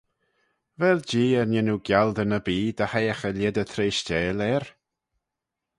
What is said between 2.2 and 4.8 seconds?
erbee dy hoiaghey lhied y treishteil er?